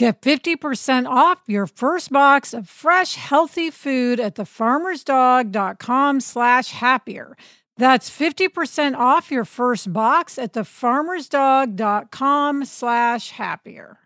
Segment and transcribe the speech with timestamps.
[0.00, 7.36] Get 50% off your first box of fresh, healthy food at thefarmersdog.com slash happier.
[7.76, 13.98] That's 50% off your first box at thefarmersdog.com slash happier.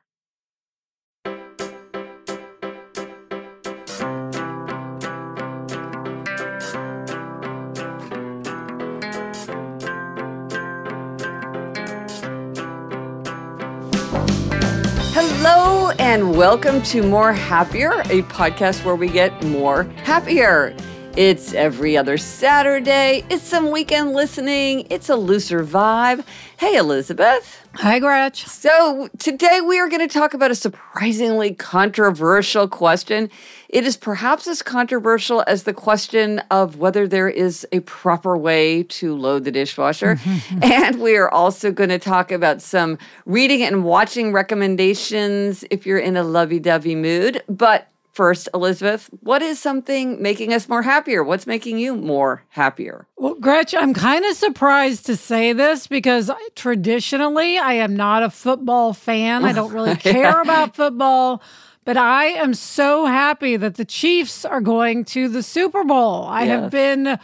[15.47, 20.75] Hello and welcome to More Happier, a podcast where we get more happier.
[21.17, 23.25] It's every other Saturday.
[23.31, 24.89] It's some weekend listening.
[24.91, 26.25] It's a looser vibe.
[26.57, 27.65] Hey, Elizabeth.
[27.75, 28.45] Hi, Gretch.
[28.47, 33.31] So, today we are going to talk about a surprisingly controversial question.
[33.69, 38.83] It is perhaps as controversial as the question of whether there is a proper way
[38.83, 40.19] to load the dishwasher.
[40.63, 45.99] and we are also going to talk about some reading and watching recommendations if you're
[45.99, 47.41] in a lovey dovey mood.
[47.49, 51.25] But First, Elizabeth, what is something making us more happier?
[51.25, 53.09] What's making you more happier?
[53.17, 58.31] Well, Gretch, I'm kind of surprised to say this because traditionally I am not a
[58.31, 59.45] football fan.
[59.45, 60.41] I don't really care yeah.
[60.41, 61.43] about football.
[61.85, 66.25] But I am so happy that the Chiefs are going to the Super Bowl.
[66.25, 66.61] I yes.
[66.61, 67.19] have been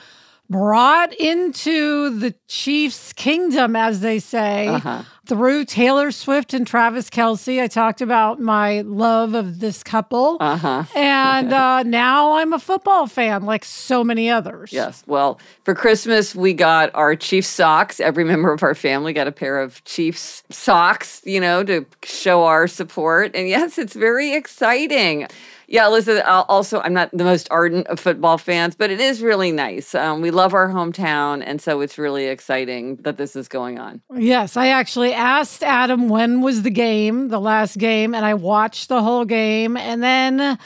[0.50, 5.04] brought into the Chiefs' kingdom, as they say, uh-huh.
[5.24, 7.62] through Taylor Swift and Travis Kelce.
[7.62, 10.38] I talked about my love of this couple.
[10.40, 10.84] Uh-huh.
[10.96, 14.72] And uh, now I'm a football fan, like so many others.
[14.72, 15.04] Yes.
[15.06, 18.00] Well, for Christmas, we got our Chiefs socks.
[18.00, 22.42] Every member of our family got a pair of Chiefs socks, you know, to show
[22.42, 23.36] our support.
[23.36, 25.28] And yes, it's very exciting.
[25.70, 29.52] Yeah, Elizabeth, also, I'm not the most ardent of football fans, but it is really
[29.52, 29.94] nice.
[29.94, 34.02] Um, we love our hometown, and so it's really exciting that this is going on.
[34.12, 38.88] Yes, I actually asked Adam when was the game, the last game, and I watched
[38.88, 39.76] the whole game.
[39.76, 40.58] And then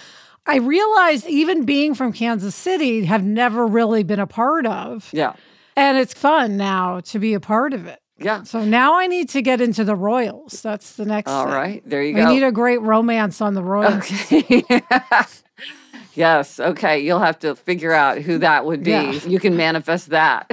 [0.47, 5.10] I realized, even being from Kansas City, have never really been a part of.
[5.12, 5.34] Yeah.
[5.76, 8.00] And it's fun now to be a part of it.
[8.19, 8.44] Yeah.
[8.44, 10.62] So now I need to get into the Royals.
[10.62, 11.30] That's the next.
[11.30, 11.54] All thing.
[11.54, 12.26] right, there you I go.
[12.26, 14.10] I need a great romance on the Royals.
[14.32, 14.62] Okay.
[16.14, 16.60] yes.
[16.60, 17.00] Okay.
[17.00, 18.91] You'll have to figure out who that would be.
[18.91, 19.12] Yeah.
[19.26, 20.50] You can manifest that.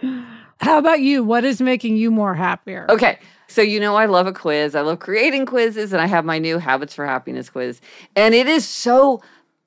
[0.60, 1.22] How about you?
[1.22, 2.86] What is making you more happier?
[2.88, 3.18] Okay.
[3.46, 4.74] So, you know, I love a quiz.
[4.74, 7.80] I love creating quizzes, and I have my new Habits for Happiness quiz.
[8.14, 9.22] And it is so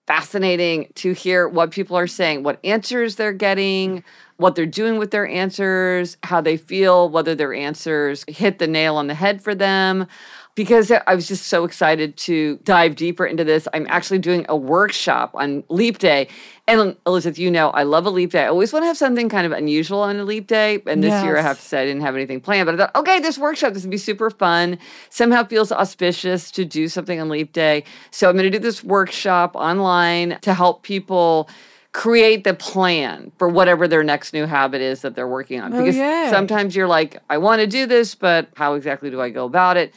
[0.05, 4.03] fascinating to hear what people are saying, what answers they're getting,
[4.41, 8.97] what they're doing with their answers, how they feel, whether their answers hit the nail
[8.97, 10.07] on the head for them.
[10.53, 13.69] Because I was just so excited to dive deeper into this.
[13.73, 16.27] I'm actually doing a workshop on Leap Day.
[16.67, 18.43] And Elizabeth, you know, I love a leap day.
[18.43, 20.81] I always want to have something kind of unusual on a leap day.
[20.85, 21.23] And this yes.
[21.23, 22.65] year I have to say I didn't have anything planned.
[22.65, 24.77] But I thought, okay, this workshop, this would be super fun.
[25.09, 27.85] Somehow feels auspicious to do something on leap day.
[28.11, 31.49] So I'm going to do this workshop online to help people
[31.93, 35.73] create the plan for whatever their next new habit is that they're working on.
[35.73, 36.27] Oh, because yay.
[36.29, 39.77] sometimes you're like, I want to do this, but how exactly do I go about
[39.77, 39.93] it?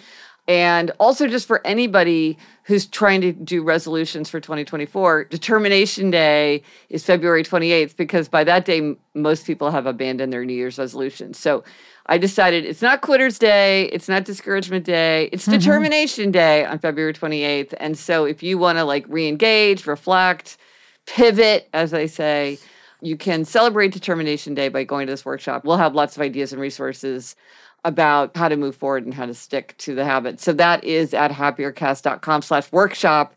[0.46, 7.02] And also, just for anybody who's trying to do resolutions for 2024, Determination Day is
[7.02, 11.38] February 28th because by that day, most people have abandoned their New Year's resolutions.
[11.38, 11.64] So
[12.06, 15.58] I decided it's not Quitter's Day, it's not Discouragement Day, it's mm-hmm.
[15.58, 17.72] Determination Day on February 28th.
[17.78, 20.58] And so if you want to like re engage, reflect,
[21.06, 22.58] pivot, as they say.
[23.00, 25.64] You can celebrate Determination Day by going to this workshop.
[25.64, 27.36] We'll have lots of ideas and resources
[27.84, 30.40] about how to move forward and how to stick to the habit.
[30.40, 33.34] So that is at happiercast.com slash workshop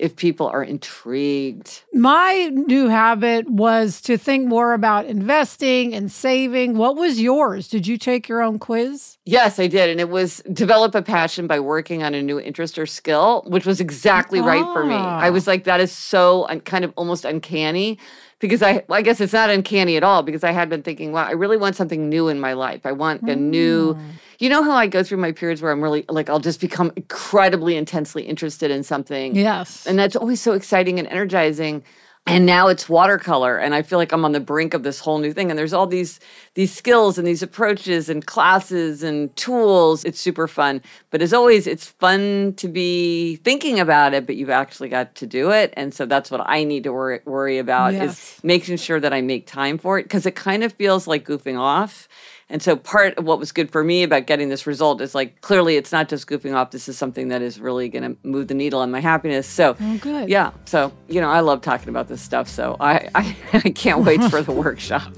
[0.00, 1.82] if people are intrigued.
[1.92, 6.76] My new habit was to think more about investing and saving.
[6.76, 7.68] What was yours?
[7.68, 9.18] Did you take your own quiz?
[9.26, 9.90] Yes, I did.
[9.90, 13.66] And it was develop a passion by working on a new interest or skill, which
[13.66, 14.46] was exactly ah.
[14.46, 14.94] right for me.
[14.94, 17.98] I was like, that is so un- kind of almost uncanny
[18.40, 21.12] because I, well, I guess it's not uncanny at all because I had been thinking,
[21.12, 22.86] wow, I really want something new in my life.
[22.86, 24.10] I want a new, hmm.
[24.40, 26.92] You know, how I go through my periods where I'm really like, I'll just become
[26.96, 29.36] incredibly intensely interested in something.
[29.36, 29.86] Yes.
[29.86, 31.84] And that's always so exciting and energizing
[32.26, 35.18] and now it's watercolor and i feel like i'm on the brink of this whole
[35.18, 36.20] new thing and there's all these
[36.54, 41.66] these skills and these approaches and classes and tools it's super fun but as always
[41.66, 45.94] it's fun to be thinking about it but you've actually got to do it and
[45.94, 48.36] so that's what i need to worry, worry about yes.
[48.36, 51.24] is making sure that i make time for it because it kind of feels like
[51.24, 52.06] goofing off
[52.50, 55.40] and so part of what was good for me about getting this result is like
[55.40, 56.72] clearly it's not just goofing off.
[56.72, 59.46] This is something that is really going to move the needle on my happiness.
[59.46, 60.28] So oh, good.
[60.28, 60.50] Yeah.
[60.64, 62.48] So you know I love talking about this stuff.
[62.48, 65.12] So I I, I can't wait for the workshop.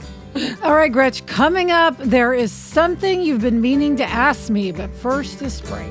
[0.63, 1.27] All right, Gretch.
[1.27, 5.91] Coming up, there is something you've been meaning to ask me, but first this break.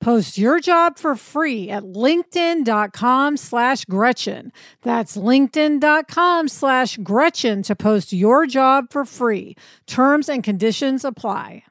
[0.00, 4.52] Post your job for free at linkedin.com slash Gretchen.
[4.82, 9.56] That's linkedin.com slash Gretchen to post your job for free.
[9.86, 11.64] Terms and conditions apply.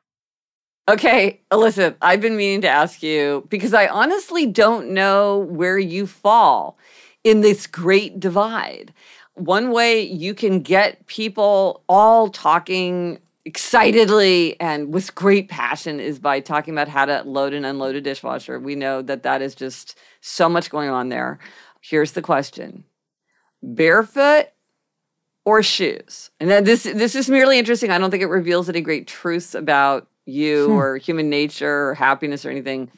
[0.87, 6.05] Okay, Elizabeth, I've been meaning to ask you because I honestly don't know where you
[6.05, 6.77] fall
[7.23, 8.93] in this great divide.
[9.33, 16.39] One way you can get people all talking excitedly and with great passion is by
[16.39, 18.59] talking about how to load and unload a dishwasher.
[18.59, 21.39] We know that that is just so much going on there.
[21.81, 22.83] Here's the question
[23.61, 24.47] barefoot
[25.45, 26.31] or shoes?
[26.39, 27.91] And then this this is merely interesting.
[27.91, 30.73] I don't think it reveals any great truths about you hmm.
[30.73, 32.91] or human nature or happiness or anything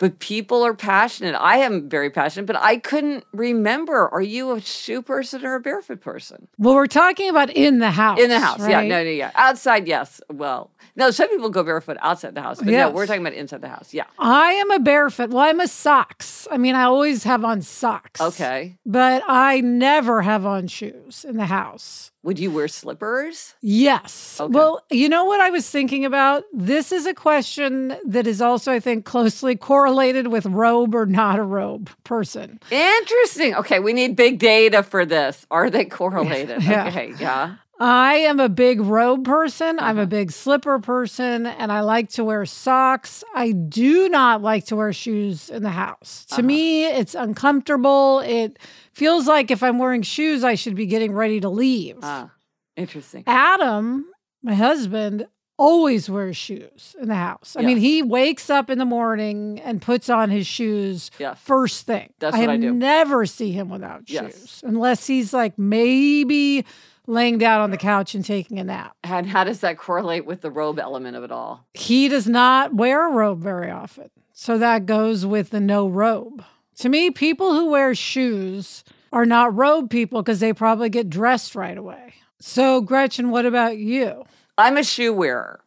[0.00, 1.34] but people are passionate.
[1.34, 4.08] I am very passionate, but I couldn't remember.
[4.08, 6.48] Are you a shoe person or a barefoot person?
[6.58, 8.18] Well, we're talking about in the house.
[8.18, 8.70] In the house, right?
[8.70, 8.80] yeah.
[8.80, 9.30] No, no, yeah.
[9.34, 10.22] Outside, yes.
[10.32, 12.88] Well, no, some people go barefoot outside the house, but yes.
[12.88, 13.92] no, we're talking about inside the house.
[13.92, 14.04] Yeah.
[14.18, 15.30] I am a barefoot.
[15.30, 16.48] Well, I'm a socks.
[16.50, 18.22] I mean, I always have on socks.
[18.22, 18.78] Okay.
[18.86, 22.10] But I never have on shoes in the house.
[22.22, 23.54] Would you wear slippers?
[23.62, 24.38] Yes.
[24.38, 24.52] Okay.
[24.52, 26.44] Well, you know what I was thinking about?
[26.52, 31.38] This is a question that is also, I think, closely correlated with robe or not
[31.38, 32.60] a robe person.
[32.70, 33.54] Interesting.
[33.54, 35.46] Okay, we need big data for this.
[35.50, 36.62] Are they correlated?
[36.62, 36.88] yeah.
[36.88, 37.54] Okay, yeah.
[37.80, 39.78] I am a big robe person.
[39.80, 40.10] I'm a uh-huh.
[40.10, 43.24] big slipper person, and I like to wear socks.
[43.34, 46.26] I do not like to wear shoes in the house.
[46.26, 46.42] To uh-huh.
[46.42, 48.20] me, it's uncomfortable.
[48.20, 48.58] It
[48.92, 51.96] feels like if I'm wearing shoes, I should be getting ready to leave.
[52.02, 52.30] Ah,
[52.76, 53.24] interesting.
[53.26, 54.04] Adam,
[54.42, 55.26] my husband,
[55.60, 57.54] always wears shoes in the house.
[57.56, 57.66] I yeah.
[57.68, 61.38] mean, he wakes up in the morning and puts on his shoes yes.
[61.38, 62.12] first thing.
[62.18, 62.72] That's I what I do.
[62.72, 64.32] never see him without yes.
[64.32, 66.64] shoes unless he's like maybe
[67.10, 68.96] laying down on the couch and taking a nap.
[69.04, 71.66] And how does that correlate with the robe element of it all?
[71.74, 74.10] He does not wear a robe very often.
[74.32, 76.42] So that goes with the no robe.
[76.76, 81.54] To me, people who wear shoes are not robe people because they probably get dressed
[81.54, 82.14] right away.
[82.38, 84.24] So, Gretchen, what about you?
[84.56, 85.60] I'm a shoe wearer.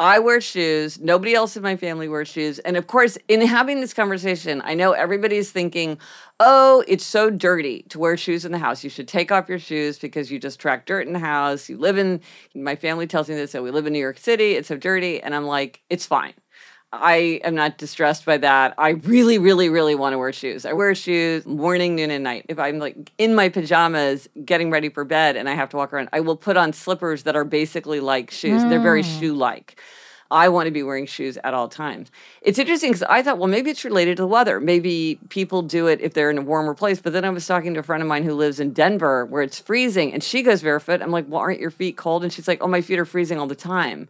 [0.00, 1.00] I wear shoes.
[1.00, 2.60] Nobody else in my family wears shoes.
[2.60, 5.98] And of course, in having this conversation, I know everybody's thinking,
[6.38, 8.84] oh, it's so dirty to wear shoes in the house.
[8.84, 11.68] You should take off your shoes because you just track dirt in the house.
[11.68, 12.20] You live in,
[12.54, 14.52] my family tells me this, so we live in New York City.
[14.52, 15.20] It's so dirty.
[15.20, 16.34] And I'm like, it's fine.
[16.92, 18.74] I am not distressed by that.
[18.78, 20.64] I really, really, really want to wear shoes.
[20.64, 22.46] I wear shoes morning, noon, and night.
[22.48, 25.92] If I'm like in my pajamas getting ready for bed and I have to walk
[25.92, 28.62] around, I will put on slippers that are basically like shoes.
[28.62, 29.20] They're very hmm.
[29.20, 29.78] shoe like.
[30.30, 32.10] I want to be wearing shoes at all times.
[32.42, 34.60] It's interesting because I thought, well, maybe it's related to the weather.
[34.60, 37.00] Maybe people do it if they're in a warmer place.
[37.00, 39.42] But then I was talking to a friend of mine who lives in Denver where
[39.42, 41.00] it's freezing and she goes barefoot.
[41.00, 42.24] I'm like, well, aren't your feet cold?
[42.24, 44.06] And she's like, oh, my feet are freezing all the time.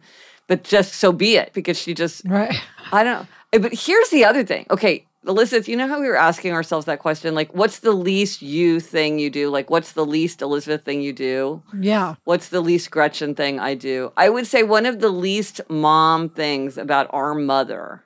[0.49, 2.53] But just so be it because she just, Right.
[2.91, 3.27] I don't know.
[3.53, 4.65] Eh, but here's the other thing.
[4.69, 7.35] Okay, Elizabeth, you know how we were asking ourselves that question?
[7.35, 9.49] Like, what's the least you thing you do?
[9.49, 11.61] Like, what's the least Elizabeth thing you do?
[11.79, 12.15] Yeah.
[12.23, 14.11] What's the least Gretchen thing I do?
[14.17, 18.03] I would say one of the least mom things about our mother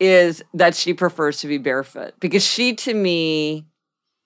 [0.00, 3.66] is that she prefers to be barefoot because she, to me,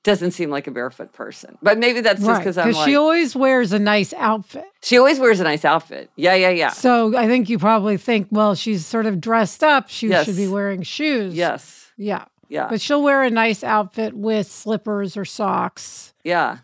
[0.09, 1.57] doesn't seem like a barefoot person.
[1.63, 2.39] But maybe that's just Right.
[2.39, 4.65] because I'm Because like, she always wears a nice outfit.
[4.83, 6.11] she always wears a nice outfit.
[6.17, 6.71] Yeah, yeah, yeah.
[6.71, 9.89] So I think you probably think, well, she's sort of dressed up.
[9.89, 10.27] She Yes.
[10.27, 11.35] should be wearing shoes.
[11.35, 11.91] Yes.
[11.97, 12.25] Yeah.
[12.49, 12.67] Yeah.
[12.69, 16.15] But she'll wear a nice outfit with slippers or socks.
[16.25, 16.59] Yeah.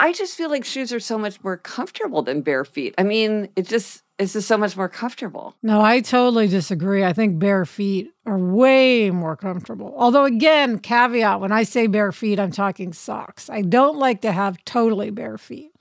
[0.00, 2.94] I just feel like shoes are so much more comfortable than bare feet.
[2.96, 5.54] I mean, it just it's just so much more comfortable.
[5.62, 7.04] No, I totally disagree.
[7.04, 9.94] I think bare feet are way more comfortable.
[9.96, 13.48] Although, again, caveat when I say bare feet, I'm talking socks.
[13.48, 15.72] I don't like to have totally bare feet.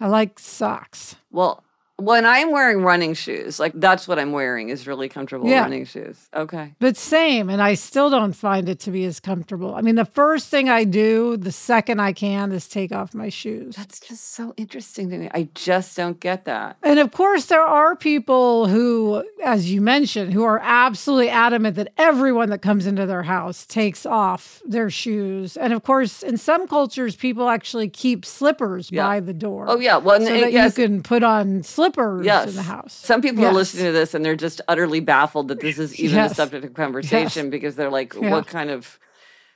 [0.00, 1.16] I like socks.
[1.30, 1.62] Well,
[1.98, 5.60] when I'm wearing running shoes, like that's what I'm wearing is really comfortable Yeah.
[5.60, 6.18] running shoes.
[6.34, 6.74] Okay.
[6.80, 9.76] But same, and I still don't find it to be as comfortable.
[9.76, 13.28] I mean, the first thing I do the second I can is take off my
[13.28, 13.76] shoes.
[13.76, 15.30] That's just so interesting to me.
[15.32, 16.78] I just don't get that.
[16.82, 21.92] And of course, there are people who, as you mentioned, who are absolutely adamant that
[21.96, 25.56] everyone that comes into their house takes off their shoes.
[25.56, 29.06] And of course, in some cultures, people actually keep slippers Yeah.
[29.06, 29.66] by the door.
[29.68, 29.98] Oh yeah.
[29.98, 31.83] Well, So and that yes, you can put on slippers
[32.22, 32.48] yes.
[32.50, 32.92] in the house.
[32.92, 36.18] Some people are listening to this and they're just utterly baffled that this is even
[36.18, 38.30] a subject of conversation because they're like, Yeah.
[38.30, 38.98] what kind of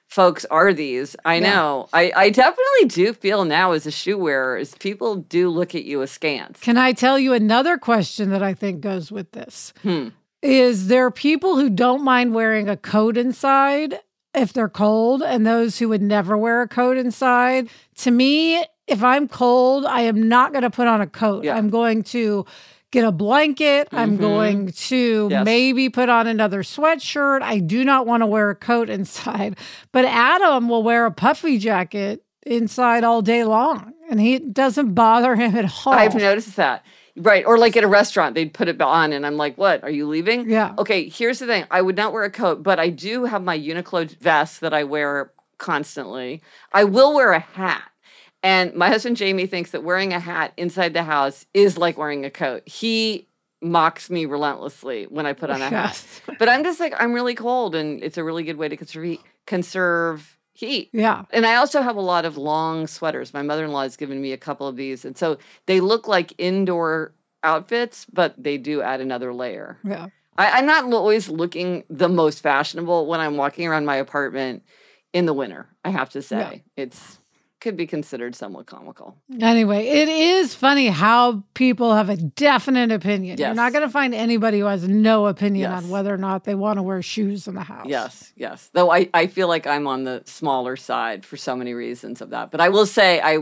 [0.07, 1.15] folks are these?
[1.25, 1.51] I Yeah.
[1.55, 1.89] know.
[1.93, 5.85] I, I definitely do feel now as a shoe wearer is people do look at
[5.85, 6.61] you askance.
[6.61, 9.73] Can I tell you another question that I think goes with this?
[9.83, 10.09] Hmm.
[10.41, 13.99] Is there people who don't mind wearing a coat inside
[14.35, 17.69] if they're cold, and those who would never wear a coat inside?
[17.97, 21.45] To me, if I'm cold, I am not going to put on a coat.
[21.45, 21.57] Yeah.
[21.57, 22.45] I'm going to
[22.91, 23.89] get a blanket.
[23.93, 24.21] I'm Mhm.
[24.21, 25.45] going to Yes.
[25.45, 27.43] maybe put on another sweatshirt.
[27.43, 29.57] I do not want to wear a coat inside.
[29.93, 35.37] But Adam will wear a puffy jacket inside all day long, and he doesn't bother
[35.37, 35.93] him at all.
[35.93, 36.83] I've noticed that.
[37.15, 37.45] Right.
[37.45, 39.83] Or like at a restaurant, they'd put it on and I'm like, what?
[39.83, 40.49] Are you leaving?
[40.49, 40.73] Yeah.
[40.79, 41.65] Okay, here's the thing.
[41.71, 44.85] I would not wear a coat, but I do have my Uniqlo vest that I
[44.85, 46.41] wear constantly.
[46.73, 47.83] I will wear a hat.
[48.43, 52.25] And my husband Jamie thinks that wearing a hat inside the house is like wearing
[52.25, 52.69] a coat.
[52.69, 53.27] He
[53.61, 56.05] mocks me relentlessly when I put on a hat.
[56.39, 59.05] But I'm just like, I'm really cold and it's a really good way to conserve
[59.05, 59.21] heat.
[59.47, 60.91] Conserve heat.
[60.93, 61.25] Yeah.
[61.31, 63.35] And I also have a lot of long sweaters.
[63.35, 65.05] My mother in law has given me a couple of these.
[65.05, 69.79] And so they look like indoor outfits, but they do add another layer.
[69.85, 70.09] Yeah.
[70.37, 74.63] I, I'm not always looking the most fashionable when I'm walking around my apartment
[75.13, 76.63] in the winter, I have to say.
[76.77, 77.19] It's
[77.61, 79.17] could be considered somewhat comical.
[79.41, 83.37] Anyway, it is funny how people have a definite opinion.
[83.39, 85.83] You're not going to find anybody who has no opinion Yes.
[85.83, 87.87] on whether or not they want to wear shoes in the house.
[87.89, 88.71] Yes, yes.
[88.73, 92.31] Though I, I feel like I'm on the smaller side for so many reasons of
[92.31, 92.51] that.
[92.53, 93.39] But I will say I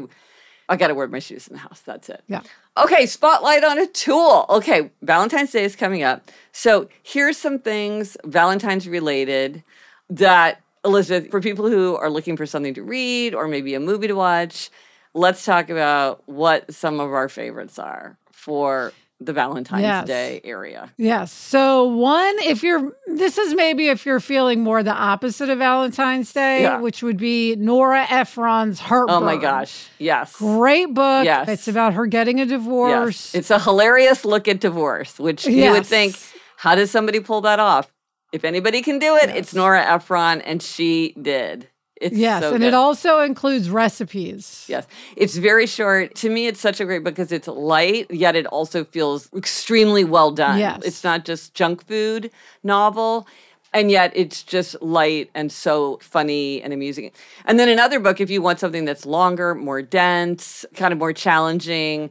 [0.68, 1.80] I gotta wear my shoes in the house.
[1.80, 2.22] That's it.
[2.26, 2.40] Yeah.
[2.76, 4.46] Okay, spotlight on a tool.
[4.48, 6.28] Okay, Valentine's Day is coming up.
[6.52, 9.62] So here's some things Valentine's related
[10.10, 14.06] that Elizabeth, for people who are looking for something to read or maybe a movie
[14.06, 14.70] to watch,
[15.14, 20.06] let's talk about what some of our favorites are for the Valentine's Yes.
[20.06, 20.92] Day area.
[20.98, 21.32] Yes.
[21.32, 26.30] So, one, if you're, this is maybe if you're feeling more the opposite of Valentine's
[26.34, 26.80] Day, Yeah.
[26.80, 29.16] which would be Nora Ephron's Heartburn.
[29.16, 29.88] Oh my gosh.
[29.98, 30.36] Yes.
[30.36, 31.24] Great book.
[31.24, 31.48] Yes.
[31.48, 33.32] It's about her getting a divorce.
[33.32, 33.34] Yes.
[33.34, 36.14] It's a hilarious look at divorce, which you would think,
[36.58, 37.90] how does somebody pull that off?
[38.32, 39.36] If anybody can do it, Yes.
[39.36, 41.68] it's Nora Ephron, and she did.
[41.98, 42.42] It's yes.
[42.42, 42.68] so and good.
[42.68, 44.66] it also includes recipes.
[44.68, 46.14] Yes, it's very short.
[46.16, 50.04] To me, it's such a great book because it's light, yet it also feels extremely
[50.04, 50.58] well done.
[50.58, 50.82] Yes.
[50.84, 52.30] It's not just junk food
[52.62, 53.26] novel.
[53.72, 57.10] And yet it's just light and so funny and amusing.
[57.44, 61.12] And then another book, if you want something that's longer, more dense, kind of more
[61.12, 62.10] challenging,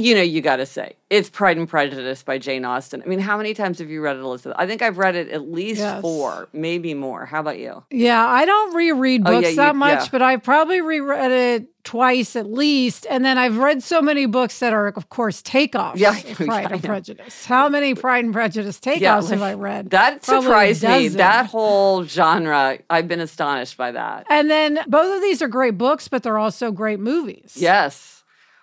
[0.00, 3.02] you know, you got to say it's Pride and Prejudice by Jane Austen.
[3.02, 4.56] I mean, how many times have you read it, Elizabeth?
[4.58, 6.00] I think I've read it at least Yes.
[6.00, 7.26] four, maybe more.
[7.26, 7.82] How about you?
[7.90, 10.08] Yeah, I don't reread Oh, books yeah, you- that much, yeah.
[10.12, 13.06] but I've probably reread it twice at least.
[13.10, 16.66] And then I've read so many books that are, of course, takeoffs Yeah, yeah, Pride
[16.70, 16.84] I and.
[16.84, 17.44] Prejudice.
[17.46, 19.90] How many Pride and Prejudice takeoffs Yeah, have I read?
[19.90, 20.42] That Probably
[20.74, 21.08] surprised me.
[21.08, 24.26] That whole genre, I've been astonished by that.
[24.30, 27.54] And then both of these are great books, but they're also great movies.
[27.56, 28.19] Yes.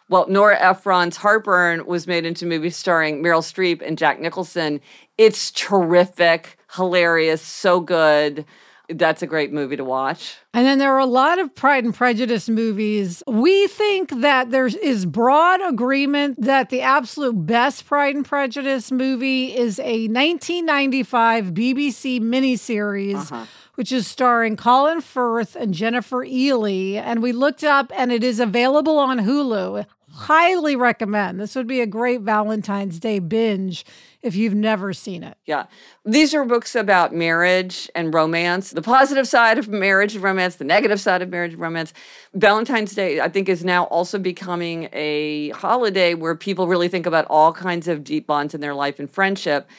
[0.10, 4.80] Well, Nora Ephron's Heartburn was made into a movie starring Meryl Streep and Jack Nicholson.
[5.18, 8.46] It's terrific, hilarious, so good.
[8.90, 10.38] That's a great movie to watch.
[10.54, 13.22] And then there are a lot of Pride and Prejudice movies.
[13.28, 19.54] We think that there is broad agreement that the absolute best Pride and Prejudice movie
[19.54, 23.32] is a 1995 BBC miniseries.
[23.32, 23.46] Uh-huh.
[23.76, 26.96] Which is starring Colin Firth and Jennifer Ehle.
[26.96, 29.86] And we looked up and it is available on Hulu.
[30.18, 31.40] Highly recommend.
[31.40, 33.86] This would be a great Valentine's Day binge
[34.24, 35.38] if you've never seen it.
[35.46, 35.68] Yeah.
[36.04, 40.66] These are books about marriage and romance, the positive side of marriage and romance, the
[40.66, 41.94] negative side of marriage and romance.
[42.34, 47.26] Valentine's Day, I think, is now also becoming a holiday where people really think about
[47.30, 49.70] all kinds of deep bonds in their life and friendship.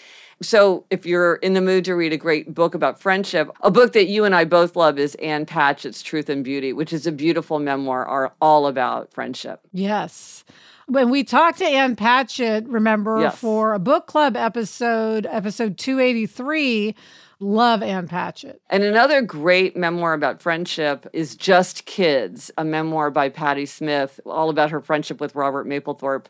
[0.41, 3.93] So, if you're in the mood to read a great book about friendship, a book
[3.95, 7.13] that you and I both love is Ann Patchett's Truth and Beauty, which is a
[7.13, 9.61] beautiful memoir are all about friendship.
[9.73, 10.45] Yes.
[10.87, 13.37] When we talked to Ann Patchett, remember, Yes.
[13.39, 16.95] for a book club episode, episode 283,
[17.41, 18.63] love Ann Patchett.
[18.71, 24.51] And another great memoir about friendship is Just Kids, a memoir by Patti Smith, all
[24.51, 26.27] about her friendship with Robert Mapplethorpe.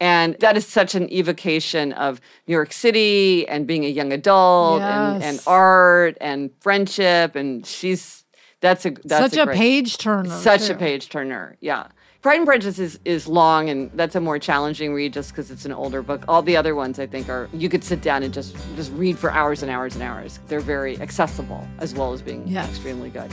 [0.00, 4.80] And that is such an evocation of New York City and being a young adult
[4.82, 7.34] and, and art and friendship.
[7.34, 8.24] And she's
[8.60, 10.30] that's a that's Such a, great, page turner.
[10.40, 11.56] such a page turner.
[11.60, 11.88] Yeah.
[12.20, 15.64] Pride and Prejudice is, is long and that's a more challenging read just because it's
[15.64, 16.24] an older book.
[16.26, 19.16] All the other ones I think are you could sit down and just just read
[19.18, 20.40] for hours and hours and hours.
[20.48, 22.68] They're very accessible as well as being Yes.
[22.70, 23.30] extremely good.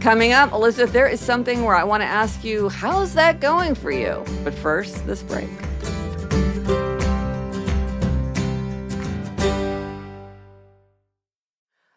[0.00, 3.74] Coming up, Elizabeth, there is something where I want to ask you, how's that going
[3.74, 4.24] for you?
[4.44, 5.48] But first, this break.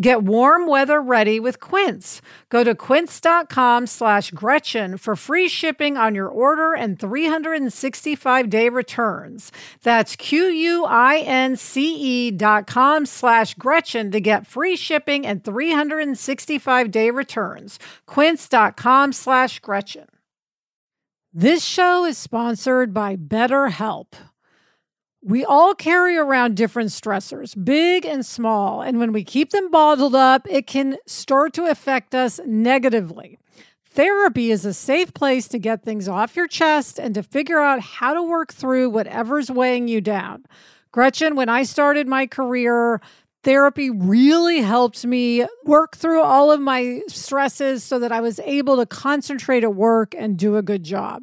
[0.00, 2.20] Get warm weather ready with Quince.
[2.48, 9.52] Go to quince.com slash Gretchen for free shipping on your order and 365 day returns.
[9.84, 10.82] That's Q-U-I-N-C-E
[12.32, 17.78] dot com slash Gretchen to get free shipping and 365 day returns.
[18.06, 20.08] Quince.com slash Gretchen.
[21.32, 24.14] This show is sponsored by BetterHelp.
[25.26, 30.14] We all carry around different stressors, big and small, and when we keep them bottled
[30.14, 33.38] up, it can start to affect us negatively.
[33.86, 37.80] Therapy is a safe place to get things off your chest and to figure out
[37.80, 40.44] how to work through whatever's weighing you down.
[40.92, 43.00] Gretchen, when I started my career,
[43.44, 48.76] therapy really helped me work through all of my stresses so that I was able
[48.76, 51.22] to concentrate at work and do a good job.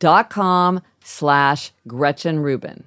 [0.00, 2.84] com slash Gretchen Rubin.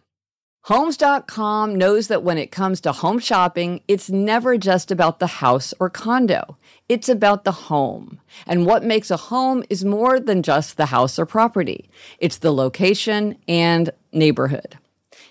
[0.68, 5.74] Homes.com knows that when it comes to home shopping, it's never just about the house
[5.78, 6.58] or condo.
[6.88, 8.22] It's about the home.
[8.48, 11.90] And what makes a home is more than just the house or property.
[12.18, 14.78] It's the location and neighborhood.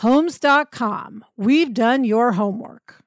[0.00, 1.26] Homes.com.
[1.36, 3.02] We've done your homework.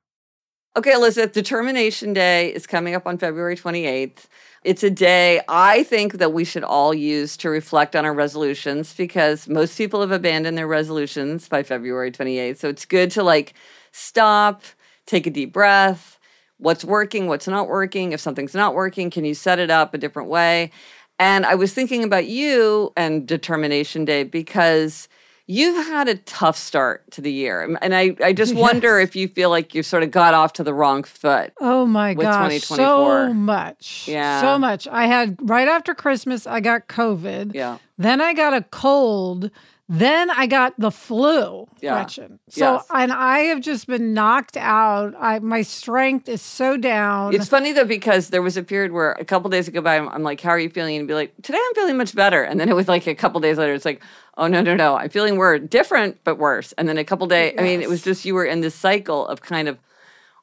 [0.77, 4.25] Okay, Elizabeth, Determination Day is coming up on February 28th.
[4.63, 8.93] It's a day I think that we should all use to reflect on our resolutions
[8.93, 12.57] because most people have abandoned their resolutions by February 28th.
[12.57, 13.55] So it's good to like
[13.91, 14.61] stop,
[15.07, 16.19] take a deep breath.
[16.57, 18.11] What's working, what's not working?
[18.11, 20.69] If something's not working, can you set it up a different way?
[21.17, 25.07] And I was thinking about you and Determination Day because
[25.45, 27.77] You've had a tough start to the year.
[27.81, 28.61] And I, I just yes.
[28.61, 31.51] wonder if you feel like you've sort of got off to the wrong foot.
[31.59, 32.61] Oh my gosh.
[32.61, 34.07] So much.
[34.07, 34.41] Yeah.
[34.41, 34.87] So much.
[34.87, 37.53] I had right after Christmas, I got COVID.
[37.53, 37.79] Yeah.
[37.97, 39.51] Then I got a cold.
[39.93, 41.93] Then I got the flu, yeah.
[41.93, 42.39] Gretchen.
[42.49, 42.85] So, yes.
[42.89, 45.13] and I have just been knocked out.
[45.19, 47.35] I my strength is so down.
[47.35, 50.09] It's funny though because there was a period where a couple days ago, by I'm,
[50.09, 52.59] I'm like, "How are you feeling?" And be like, "Today I'm feeling much better." And
[52.59, 54.01] then it was like a couple days later, it's like,
[54.35, 57.51] "Oh no, no, no, I'm feeling worse, different but worse." And then a couple days,
[57.53, 57.61] yes.
[57.61, 59.77] I mean, it was just you were in this cycle of kind of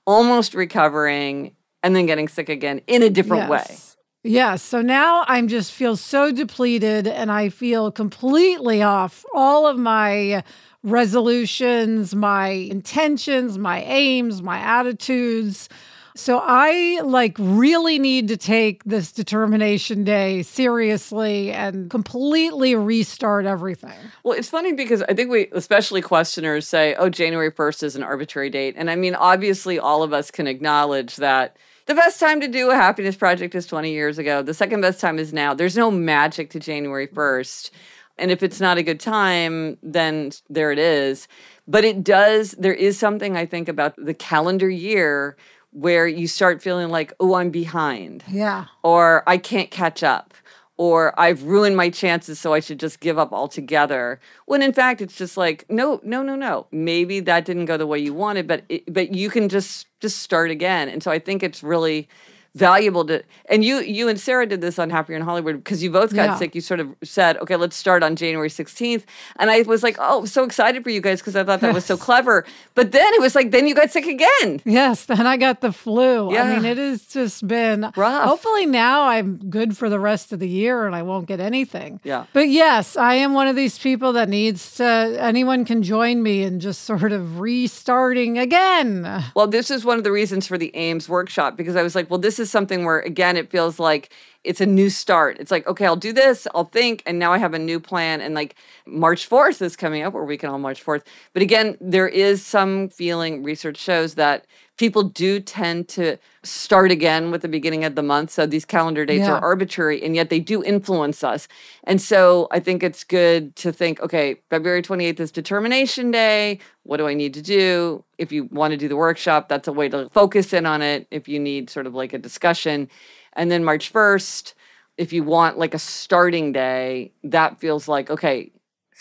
[0.07, 3.51] almost recovering and then getting sick again in a different yes.
[3.51, 3.90] way.
[4.23, 4.57] Yeah.
[4.57, 10.45] So now I'm just feel so depleted and I feel completely off all of my
[10.83, 15.69] resolutions, my intentions, my aims, my attitudes.
[16.17, 23.97] So I like really need to take this determination day seriously and completely restart everything.
[24.23, 28.03] Well, it's funny because I think we, especially questioners, say, oh, January 1st is an
[28.03, 28.75] arbitrary date.
[28.77, 32.71] And I mean, obviously, all of us can acknowledge that the best time to do
[32.71, 34.43] a happiness project is 20 years ago.
[34.43, 35.55] The second best time is now.
[35.55, 37.71] There's no magic to January 1st.
[38.19, 41.27] And if it's not a good time, then there it is.
[41.67, 45.37] But it does, there is something I think about the calendar year
[45.73, 48.25] where you start feeling like, oh, I'm behind.
[48.29, 48.67] Yeah.
[48.83, 50.35] Or I can't catch up
[50.81, 54.19] or I've ruined my chances, so I should just give up altogether.
[54.47, 56.69] When in fact, it's just like, no, no, no, no.
[56.73, 60.23] Maybe that didn't go the way you wanted, but it, but you can just just
[60.23, 60.89] start again.
[60.89, 62.09] And so I think it's really
[62.55, 65.91] valuable to and you you and Sarah did this on Happier in Hollywood because you
[65.91, 66.37] both got yeah.
[66.37, 66.55] sick.
[66.55, 69.05] You sort of said, okay, let's start on January 16th.
[69.37, 71.85] And I was like, oh, so excited for you guys because I thought that was
[71.85, 72.45] so clever.
[72.75, 74.61] But then it was like, then you got sick again.
[74.65, 76.33] Yes, then I got the flu.
[76.33, 76.45] Yeah.
[76.45, 78.25] I mean, it has just been rough.
[78.25, 82.01] Hopefully now I'm good for the rest of the year and I won't get anything.
[82.05, 82.27] Yeah.
[82.33, 86.43] But yes, I am one of these people that needs to anyone can join me
[86.43, 89.25] in just sort of restarting again.
[89.35, 92.11] Well, this is one of the reasons for the AIMS workshop because I was like,
[92.11, 94.11] well, this is something where again it feels like
[94.43, 95.37] it's a new start.
[95.39, 98.21] It's like, okay, I'll do this, I'll think, and now I have a new plan.
[98.21, 98.55] And like
[98.87, 101.03] March 4th is coming up, or we can all March 4th.
[101.35, 104.47] But again, there is some feeling, research shows that
[104.81, 108.31] people do tend to start again with the beginning of the month.
[108.31, 109.35] So these calendar dates yeah.
[109.35, 111.49] are arbitrary, and yet they do influence us.
[111.85, 116.61] And so I think it's good to think, okay, February 28th is determination day.
[116.85, 118.03] What do I need to do?
[118.17, 121.07] If you want to do the workshop, that's a way to focus in on it.
[121.11, 122.89] If you need sort of like a discussion,
[123.35, 124.55] and then March 1st,
[124.97, 128.51] if you want like a starting day, that feels like, okay,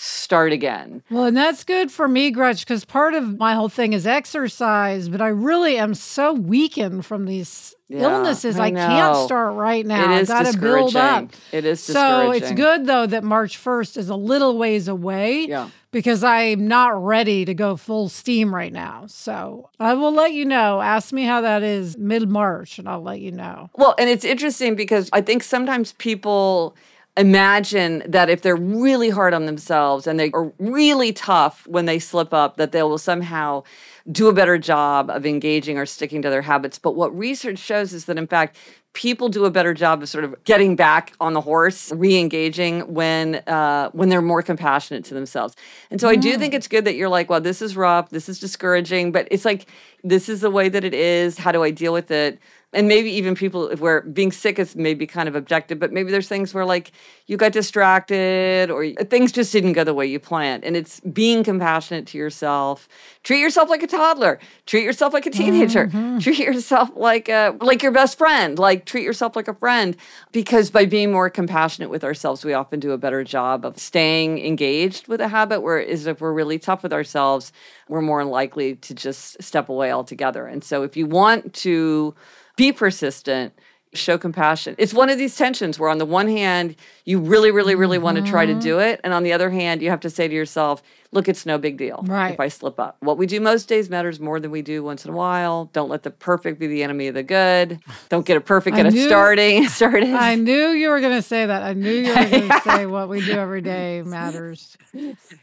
[0.02, 1.04] start again.
[1.12, 5.10] Well, and that's good for me, Gretch, because part of my whole thing is exercise,
[5.10, 8.58] but I really am so weakened from these yeah, illnesses.
[8.58, 10.16] I, I can't start right now.
[10.16, 11.30] It is I've got to build up.
[11.52, 15.48] It is So it's good though that March 1st is a little ways away.
[15.48, 15.70] Yeah.
[15.92, 19.06] Because I'm not ready to go full steam right now.
[19.08, 20.82] So I will let you know.
[20.82, 23.72] Ask me how that is mid March and I'll let you know.
[23.76, 26.76] Well, and it's interesting because I think sometimes people
[27.20, 32.00] imagine that if they're really hard on themselves and they are really tough when they
[32.00, 33.64] slip up, that they will somehow
[34.10, 36.80] do a better job of engaging or sticking to their habits.
[36.80, 38.58] But what research shows is that, in fact,
[38.94, 43.36] people do a better job of sort of getting back on the horse, re-engaging when
[43.48, 45.56] uh, when they're more compassionate to themselves.
[45.92, 46.12] And so mm.
[46.12, 46.58] I do think mm.
[46.58, 49.68] it's good that you're like, well, this is rough, this is discouraging, but it's like
[50.04, 51.38] this is the way that it is.
[51.38, 52.40] How do I deal with it?
[52.72, 56.28] And maybe even people where being sick is maybe kind of objective, but maybe there's
[56.28, 56.92] things where like
[57.26, 60.64] you got distracted or things just didn't go the way you planned.
[60.64, 62.88] And it's being compassionate to yourself.
[63.24, 64.40] Treat yourself like a toddler.
[64.68, 65.88] Treat yourself like a teenager.
[65.88, 66.20] Mm-hmm.
[66.20, 68.60] Treat yourself like a like your best friend.
[68.60, 69.98] Like treat yourself like a friend.
[70.32, 74.46] Because by being more compassionate with ourselves, we often do a better job of staying
[74.46, 75.62] engaged with a habit.
[75.62, 77.52] Whereas if we're really tough with ourselves,
[77.88, 80.46] we're more likely to just step away altogether.
[80.46, 82.14] And so if you want to
[82.60, 83.54] be persistent,
[83.94, 84.76] show compassion.
[84.78, 88.04] It's one of these tensions where, on the one hand, you really, really, really mm-hmm.
[88.04, 88.90] want to try to do mm-hmm.
[88.90, 89.02] it.
[89.06, 91.78] And on the other hand, you have to say to yourself, look, it's no big
[91.78, 92.34] deal right.
[92.34, 92.98] if I slip up.
[93.00, 95.70] What we do most days matters more than we do once in a while.
[95.72, 97.80] Don't let the perfect be the enemy of the good.
[98.10, 100.10] Don't get a perfect at knew, starting started.
[100.10, 101.64] I knew you were going to say that.
[101.64, 104.78] I knew you were going to say what we do every day matters.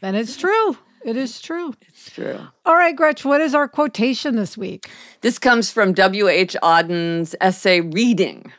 [0.03, 0.77] And it's true.
[1.07, 1.73] It is true.
[1.87, 2.37] It's true.
[2.65, 4.89] All right, Gretch, what is our quotation this week?
[5.21, 6.57] This comes from W.H.
[6.61, 8.51] Auden's essay Reading.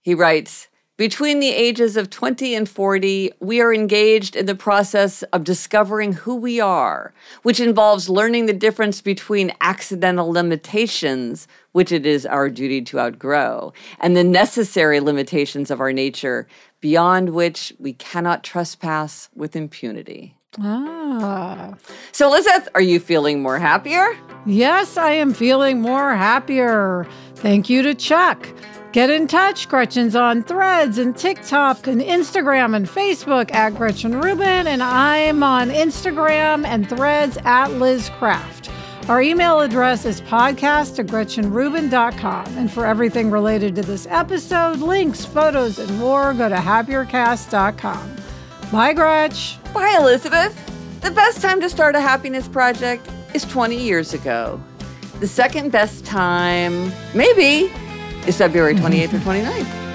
[0.00, 5.22] He writes, between the ages of 20 and 40, we are engaged in the process
[5.24, 7.12] of discovering who we are,
[7.42, 13.74] which involves learning the difference between accidental limitations, which it is our duty to outgrow,
[14.00, 16.48] and the necessary limitations of our nature,
[16.80, 20.36] beyond which we cannot trespass with impunity.
[20.60, 21.74] Ah.
[22.12, 24.16] So, Elizabeth, are you feeling more happier?
[24.46, 27.06] Yes, I am feeling more happier.
[27.36, 28.48] Thank you to Chuck.
[28.92, 29.68] Get in touch.
[29.68, 35.68] Gretchen's on threads and TikTok and Instagram and Facebook at Gretchen Rubin, and I'm on
[35.68, 38.70] Instagram and threads at Liz Craft.
[39.08, 42.58] Our email address is podcast at GretchenRubin.com.
[42.58, 48.16] And for everything related to this episode, links, photos, and more, go to happiercast.com.
[48.72, 49.58] Bye, Gretch.
[49.76, 50.56] Bye, Elizabeth.
[51.02, 54.58] The best time to start a happiness project is 20 years ago.
[55.20, 57.70] The second best time, maybe,
[58.26, 59.85] is February 28th or 29th.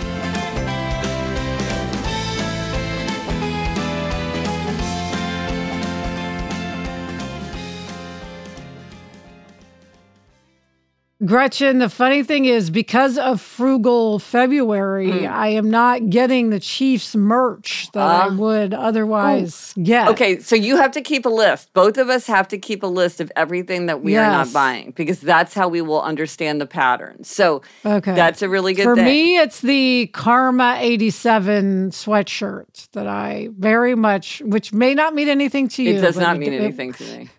[11.23, 15.31] Gretchen, the funny thing is, because of frugal February, mm.
[15.31, 18.35] I am not getting the Chiefs merch that uh, I ah.
[18.35, 19.83] would otherwise oh.
[19.83, 20.07] get.
[20.09, 21.71] Okay, so you have to keep a list.
[21.73, 24.27] Both of us have to keep a list of everything that we yes.
[24.27, 27.23] are not buying because that's how we will understand the pattern.
[27.23, 28.15] So okay.
[28.15, 28.91] that's a really good thing.
[28.91, 29.05] For thing.
[29.05, 35.67] me, it's the Karma 87 sweatshirt that I very much, which may not mean anything
[35.69, 35.97] to you.
[35.97, 37.29] It does not mean it, anything to me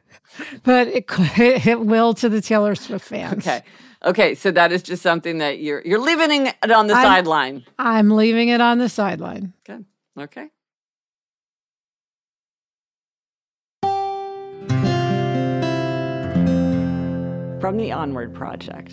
[0.62, 1.06] but it
[1.38, 3.46] it will to the Taylor Swift fans.
[3.46, 3.62] Okay.
[4.04, 7.64] Okay, so that is just something that you're you're leaving it on the I'm, sideline.
[7.78, 9.52] I'm leaving it on the sideline.
[9.64, 9.84] Good.
[10.18, 10.48] Okay.
[17.60, 18.92] From the Onward Project.